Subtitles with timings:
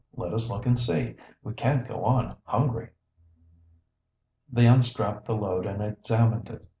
[0.15, 1.13] Let us look and see.
[1.43, 2.89] We can't go on, hungry."
[4.51, 6.65] They unstrapped the load and examined it.